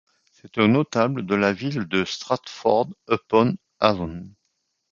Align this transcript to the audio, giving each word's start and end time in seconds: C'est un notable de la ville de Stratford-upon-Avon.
C'est 0.31 0.57
un 0.57 0.67
notable 0.69 1.27
de 1.27 1.35
la 1.35 1.53
ville 1.53 1.87
de 1.87 2.05
Stratford-upon-Avon. 2.05 4.31